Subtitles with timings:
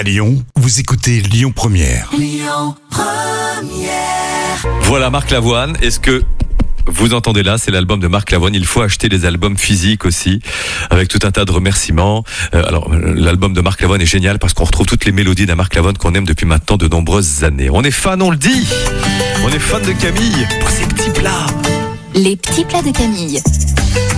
[0.00, 2.10] À Lyon, vous écoutez Lyon Première.
[4.84, 5.76] Voilà Marc Lavoine.
[5.82, 6.22] Est-ce que
[6.86, 8.54] vous entendez là, c'est l'album de Marc Lavoine.
[8.54, 10.40] Il faut acheter des albums physiques aussi,
[10.88, 12.24] avec tout un tas de remerciements.
[12.54, 15.56] Euh, alors, l'album de Marc Lavoine est génial parce qu'on retrouve toutes les mélodies d'un
[15.56, 17.68] Marc Lavoine qu'on aime depuis maintenant de nombreuses années.
[17.68, 18.68] On est fan, on le dit.
[19.44, 21.46] On est fan de Camille pour ses petits plats.
[22.14, 23.42] Les petits plats de Camille.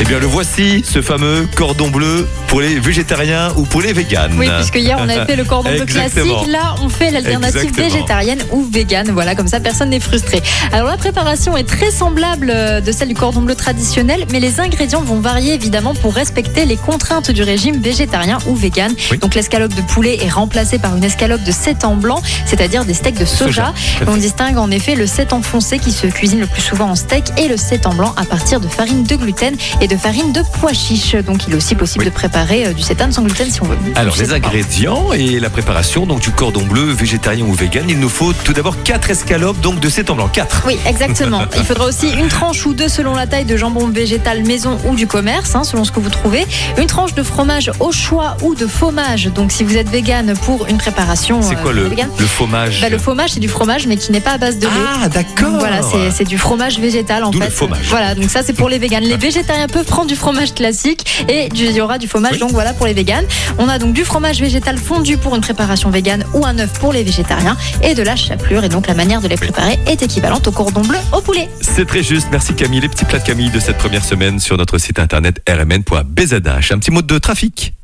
[0.00, 4.32] Eh bien, le voici, ce fameux cordon bleu pour les végétariens ou pour les véganes.
[4.38, 8.38] Oui, puisque hier on avait fait le cordon bleu classique, là on fait l'alternative végétarienne
[8.52, 9.10] ou végane.
[9.10, 10.40] Voilà, comme ça personne n'est frustré.
[10.72, 14.60] Alors la préparation est très semblable euh, de celle du cordon bleu traditionnel, mais les
[14.60, 18.94] ingrédients vont varier évidemment pour respecter les contraintes du régime végétarien ou végane.
[19.10, 19.18] Oui.
[19.18, 23.18] Donc l'escalope de poulet est remplacée par une escalope de sétan blanc, c'est-à-dire des steaks
[23.18, 23.74] de soja.
[23.98, 24.06] Soja.
[24.06, 27.24] On distingue en effet le sétan foncé qui se cuisine le plus souvent en steak
[27.36, 30.72] et le sétan blanc à partir de farine de gluten et de farine de pois
[30.72, 31.14] chiche.
[31.16, 32.10] Donc il est aussi possible Oui.
[32.10, 33.76] de préparer euh, du sétan sans gluten si on veut.
[33.96, 38.08] Alors, les ingrédients et la préparation donc du cordon bleu, végétarien ou vegan, il nous
[38.08, 40.28] faut tout d'abord 4 escalopes donc de en blanc.
[40.28, 40.62] 4.
[40.66, 41.42] Oui, exactement.
[41.56, 44.94] Il faudra aussi une tranche ou deux selon la taille de jambon végétal maison ou
[44.94, 46.46] du commerce, hein, selon ce que vous trouvez.
[46.78, 49.24] Une tranche de fromage au choix ou de fromage.
[49.34, 51.42] Donc, si vous êtes vegan pour une préparation.
[51.42, 52.80] C'est quoi euh, le, vegan, le fromage?
[52.80, 54.72] Bah, Le fromage, c'est du fromage, mais qui n'est pas à base de lait.
[55.02, 55.58] Ah, d'accord.
[55.58, 55.80] Voilà,
[56.12, 57.46] c'est- du fromage végétal en fait.
[57.46, 57.86] le fromage.
[57.88, 59.04] Voilà, donc ça c'est pour les véganes.
[59.04, 62.38] Les végétariens peuvent prendre du fromage classique et du- il y aura du fromage Oui.
[62.40, 63.24] donc voilà pour les véganes.
[63.58, 66.92] On a donc du fromage végétal fondu pour une préparation végane ou un œuf pour
[66.92, 70.46] les végétariens et de la chapelure et donc la manière de les préparer est équivalente
[70.48, 71.48] au cordon bleu au poulet.
[71.60, 72.28] C'est très juste.
[72.30, 72.80] Merci Camille.
[72.80, 76.72] Les petits plats de Camille de cette première semaine sur notre site internet rmn.bzh.
[76.72, 77.74] Un petit mot de trafic.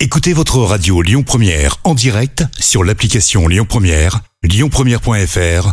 [0.00, 5.72] Écoutez votre radio Lyon Première en direct sur l'application Lyon Première, lyonpremière.fr